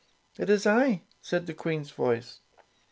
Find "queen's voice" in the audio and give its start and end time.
1.53-2.39